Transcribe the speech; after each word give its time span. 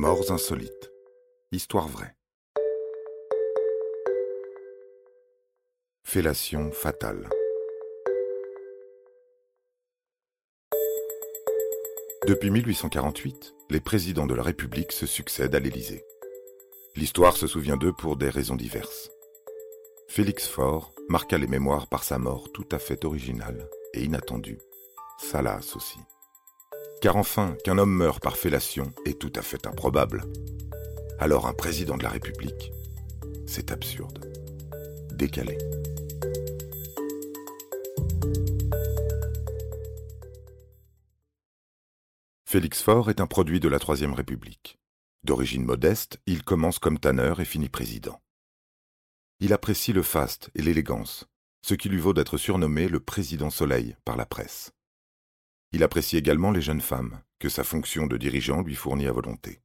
Morts 0.00 0.30
insolites. 0.30 0.92
Histoire 1.50 1.88
vraie. 1.88 2.14
Fellation 6.04 6.70
fatale. 6.70 7.28
Depuis 12.28 12.50
1848, 12.52 13.56
les 13.70 13.80
présidents 13.80 14.28
de 14.28 14.36
la 14.36 14.44
République 14.44 14.92
se 14.92 15.04
succèdent 15.04 15.56
à 15.56 15.58
l'Élysée. 15.58 16.04
L'histoire 16.94 17.36
se 17.36 17.48
souvient 17.48 17.76
d'eux 17.76 17.92
pour 17.92 18.16
des 18.16 18.30
raisons 18.30 18.54
diverses. 18.54 19.10
Félix 20.06 20.46
Faure 20.46 20.92
marqua 21.08 21.38
les 21.38 21.48
mémoires 21.48 21.88
par 21.88 22.04
sa 22.04 22.18
mort 22.18 22.52
tout 22.52 22.68
à 22.70 22.78
fait 22.78 23.04
originale 23.04 23.68
et 23.94 24.04
inattendue. 24.04 24.60
Salas 25.18 25.72
aussi. 25.74 25.98
Car 27.00 27.16
enfin, 27.16 27.56
qu'un 27.62 27.78
homme 27.78 27.94
meure 27.94 28.20
par 28.20 28.36
fellation 28.36 28.92
est 29.04 29.20
tout 29.20 29.32
à 29.36 29.42
fait 29.42 29.66
improbable. 29.66 30.24
Alors 31.20 31.46
un 31.46 31.52
président 31.52 31.96
de 31.96 32.02
la 32.02 32.08
République, 32.08 32.72
c'est 33.46 33.70
absurde. 33.70 34.28
Décalé. 35.12 35.58
Félix 42.44 42.82
Faure 42.82 43.10
est 43.10 43.20
un 43.20 43.26
produit 43.26 43.60
de 43.60 43.68
la 43.68 43.78
Troisième 43.78 44.14
République. 44.14 44.78
D'origine 45.22 45.64
modeste, 45.64 46.18
il 46.26 46.42
commence 46.42 46.78
comme 46.78 46.98
tanneur 46.98 47.40
et 47.40 47.44
finit 47.44 47.68
président. 47.68 48.20
Il 49.38 49.52
apprécie 49.52 49.92
le 49.92 50.02
faste 50.02 50.50
et 50.56 50.62
l'élégance, 50.62 51.26
ce 51.62 51.74
qui 51.74 51.88
lui 51.88 51.98
vaut 51.98 52.14
d'être 52.14 52.38
surnommé 52.38 52.88
le 52.88 52.98
président 52.98 53.50
soleil 53.50 53.96
par 54.04 54.16
la 54.16 54.26
presse. 54.26 54.72
Il 55.72 55.82
apprécie 55.82 56.16
également 56.16 56.50
les 56.50 56.62
jeunes 56.62 56.80
femmes, 56.80 57.20
que 57.38 57.48
sa 57.48 57.64
fonction 57.64 58.06
de 58.06 58.16
dirigeant 58.16 58.62
lui 58.62 58.74
fournit 58.74 59.06
à 59.06 59.12
volonté, 59.12 59.60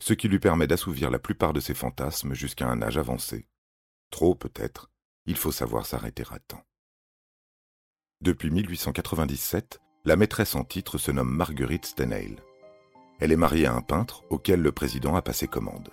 ce 0.00 0.14
qui 0.14 0.28
lui 0.28 0.38
permet 0.38 0.66
d'assouvir 0.66 1.10
la 1.10 1.18
plupart 1.18 1.52
de 1.52 1.60
ses 1.60 1.74
fantasmes 1.74 2.34
jusqu'à 2.34 2.68
un 2.68 2.80
âge 2.82 2.98
avancé. 2.98 3.48
Trop 4.10 4.34
peut-être, 4.34 4.90
il 5.26 5.36
faut 5.36 5.52
savoir 5.52 5.86
s'arrêter 5.86 6.24
à 6.30 6.38
temps. 6.38 6.64
Depuis 8.20 8.50
1897, 8.50 9.80
la 10.04 10.16
maîtresse 10.16 10.54
en 10.54 10.64
titre 10.64 10.98
se 10.98 11.10
nomme 11.10 11.34
Marguerite 11.34 11.86
Stenheil. 11.86 12.36
Elle 13.18 13.32
est 13.32 13.36
mariée 13.36 13.66
à 13.66 13.74
un 13.74 13.82
peintre 13.82 14.22
auquel 14.30 14.60
le 14.60 14.72
président 14.72 15.16
a 15.16 15.22
passé 15.22 15.48
commande. 15.48 15.90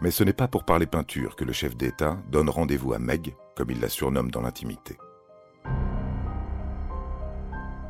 Mais 0.00 0.10
ce 0.10 0.24
n'est 0.24 0.32
pas 0.32 0.48
pour 0.48 0.64
parler 0.64 0.86
peinture 0.86 1.36
que 1.36 1.44
le 1.44 1.52
chef 1.52 1.76
d'État 1.76 2.18
donne 2.30 2.50
rendez-vous 2.50 2.92
à 2.92 2.98
Meg, 2.98 3.34
comme 3.56 3.70
il 3.70 3.80
la 3.80 3.88
surnomme 3.88 4.30
dans 4.30 4.42
l'intimité. 4.42 4.96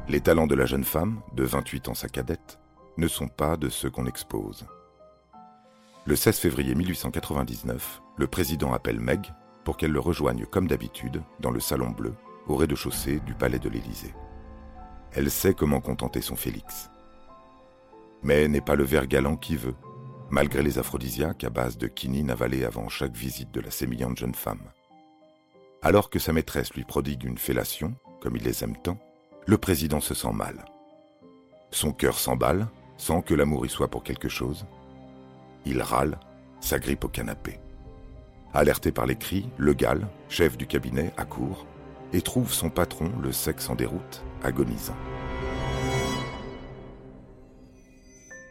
Les 0.06 0.20
talents 0.20 0.46
de 0.46 0.54
la 0.54 0.66
jeune 0.66 0.84
femme, 0.84 1.22
de 1.32 1.44
28 1.44 1.88
ans 1.88 1.94
sa 1.94 2.08
cadette, 2.08 2.58
ne 2.98 3.08
sont 3.08 3.28
pas 3.28 3.56
de 3.56 3.70
ceux 3.70 3.88
qu'on 3.88 4.04
expose. 4.04 4.66
Le 6.04 6.14
16 6.14 6.38
février 6.38 6.74
1899, 6.74 8.02
le 8.18 8.26
président 8.26 8.74
appelle 8.74 9.00
Meg 9.00 9.32
pour 9.64 9.78
qu'elle 9.78 9.92
le 9.92 10.00
rejoigne 10.00 10.44
comme 10.44 10.68
d'habitude 10.68 11.22
dans 11.40 11.50
le 11.50 11.58
salon 11.58 11.88
bleu 11.88 12.12
au 12.46 12.56
rez-de-chaussée 12.56 13.20
du 13.20 13.32
palais 13.32 13.58
de 13.58 13.70
l'Élysée. 13.70 14.14
Elle 15.12 15.30
sait 15.30 15.54
comment 15.54 15.80
contenter 15.80 16.20
son 16.20 16.36
Félix. 16.36 16.90
Mais 18.22 18.46
n'est 18.46 18.60
pas 18.60 18.74
le 18.74 18.84
ver 18.84 19.06
galant 19.06 19.36
qui 19.36 19.56
veut, 19.56 19.76
malgré 20.28 20.62
les 20.62 20.78
aphrodisiaques 20.78 21.44
à 21.44 21.50
base 21.50 21.78
de 21.78 21.86
quinine 21.86 22.30
avalée 22.30 22.66
avant 22.66 22.90
chaque 22.90 23.16
visite 23.16 23.52
de 23.52 23.60
la 23.62 23.70
sémillante 23.70 24.18
jeune 24.18 24.34
femme. 24.34 24.70
Alors 25.80 26.10
que 26.10 26.18
sa 26.18 26.34
maîtresse 26.34 26.74
lui 26.74 26.84
prodigue 26.84 27.24
une 27.24 27.38
fellation, 27.38 27.94
comme 28.20 28.36
il 28.36 28.42
les 28.42 28.64
aime 28.64 28.76
tant, 28.76 28.98
le 29.46 29.58
président 29.58 30.00
se 30.00 30.14
sent 30.14 30.32
mal. 30.32 30.64
Son 31.70 31.92
cœur 31.92 32.18
s'emballe, 32.18 32.66
sans 32.96 33.20
que 33.20 33.34
l'amour 33.34 33.66
y 33.66 33.68
soit 33.68 33.88
pour 33.88 34.02
quelque 34.02 34.28
chose. 34.28 34.66
Il 35.66 35.82
râle, 35.82 36.18
s'agrippe 36.60 37.04
au 37.04 37.08
canapé. 37.08 37.60
Alerté 38.54 38.92
par 38.92 39.06
les 39.06 39.16
cris, 39.16 39.48
Le 39.58 39.74
Gall, 39.74 40.06
chef 40.28 40.56
du 40.56 40.66
cabinet, 40.66 41.12
accourt 41.16 41.66
et 42.12 42.22
trouve 42.22 42.52
son 42.52 42.70
patron, 42.70 43.10
le 43.20 43.32
sexe 43.32 43.68
en 43.68 43.74
déroute, 43.74 44.22
agonisant. 44.42 44.96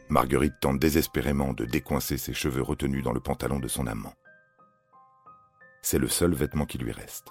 Marguerite 0.09 0.59
tente 0.59 0.79
désespérément 0.79 1.53
de 1.53 1.65
décoincer 1.65 2.17
ses 2.17 2.33
cheveux 2.33 2.61
retenus 2.61 3.03
dans 3.03 3.13
le 3.13 3.21
pantalon 3.21 3.59
de 3.59 3.67
son 3.67 3.87
amant. 3.87 4.13
C'est 5.81 5.97
le 5.97 6.07
seul 6.07 6.33
vêtement 6.33 6.65
qui 6.65 6.77
lui 6.77 6.91
reste. 6.91 7.29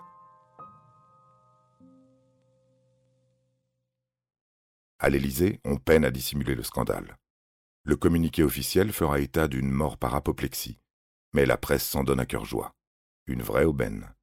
À 5.02 5.10
l'Élysée, 5.10 5.58
on 5.64 5.78
peine 5.78 6.04
à 6.04 6.12
dissimuler 6.12 6.54
le 6.54 6.62
scandale. 6.62 7.18
Le 7.82 7.96
communiqué 7.96 8.44
officiel 8.44 8.92
fera 8.92 9.18
état 9.18 9.48
d'une 9.48 9.68
mort 9.68 9.98
par 9.98 10.14
apoplexie, 10.14 10.78
mais 11.32 11.44
la 11.44 11.56
presse 11.56 11.84
s'en 11.84 12.04
donne 12.04 12.20
à 12.20 12.24
cœur 12.24 12.44
joie. 12.44 12.76
Une 13.26 13.42
vraie 13.42 13.64
aubaine. 13.64 14.14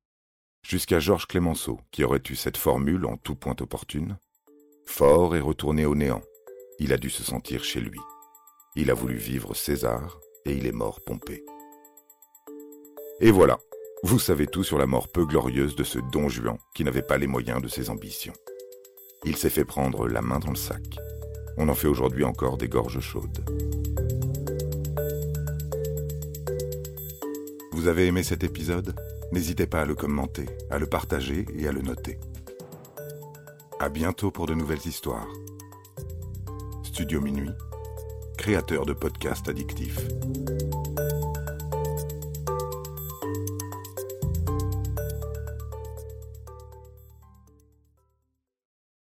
Jusqu'à 0.65 1.01
Georges 1.01 1.27
Clémenceau, 1.27 1.81
qui 1.91 2.05
aurait 2.05 2.23
eu 2.29 2.35
cette 2.37 2.55
formule 2.55 3.05
en 3.05 3.17
tout 3.17 3.35
point 3.35 3.57
opportune. 3.59 4.17
Fort 4.85 5.35
et 5.35 5.41
retourné 5.41 5.85
au 5.85 5.95
néant. 5.95 6.21
Il 6.79 6.93
a 6.93 6.97
dû 6.97 7.09
se 7.09 7.23
sentir 7.23 7.65
chez 7.65 7.81
lui. 7.81 7.99
Il 8.77 8.89
a 8.89 8.93
voulu 8.93 9.17
vivre 9.17 9.53
César, 9.55 10.17
et 10.45 10.53
il 10.53 10.65
est 10.65 10.71
mort 10.71 11.01
Pompée. 11.01 11.43
Et 13.19 13.31
voilà, 13.31 13.57
vous 14.03 14.17
savez 14.17 14.47
tout 14.47 14.63
sur 14.63 14.77
la 14.77 14.87
mort 14.87 15.09
peu 15.09 15.25
glorieuse 15.25 15.75
de 15.75 15.83
ce 15.83 15.99
don 15.99 16.29
Juan 16.29 16.57
qui 16.73 16.85
n'avait 16.85 17.01
pas 17.01 17.17
les 17.17 17.27
moyens 17.27 17.61
de 17.61 17.67
ses 17.67 17.89
ambitions. 17.89 18.33
Il 19.25 19.35
s'est 19.35 19.49
fait 19.49 19.65
prendre 19.65 20.07
la 20.07 20.21
main 20.21 20.39
dans 20.39 20.51
le 20.51 20.55
sac. 20.55 20.97
On 21.57 21.67
en 21.67 21.73
fait 21.73 21.87
aujourd'hui 21.87 22.23
encore 22.23 22.57
des 22.57 22.69
gorges 22.69 23.01
chaudes. 23.01 23.43
Vous 27.73 27.87
avez 27.87 28.07
aimé 28.07 28.23
cet 28.23 28.43
épisode? 28.43 28.95
N'hésitez 29.31 29.67
pas 29.67 29.81
à 29.81 29.85
le 29.85 29.95
commenter, 29.95 30.45
à 30.69 30.79
le 30.79 30.87
partager 30.87 31.45
et 31.57 31.67
à 31.67 31.71
le 31.71 31.81
noter. 31.81 32.17
À 33.79 33.89
bientôt 33.89 34.31
pour 34.31 34.45
de 34.47 34.53
nouvelles 34.53 34.85
histoires. 34.85 35.27
Studio 36.83 37.21
Minuit, 37.21 37.51
créateur 38.37 38.85
de 38.85 38.93
podcasts 38.93 39.47
addictifs. 39.49 40.07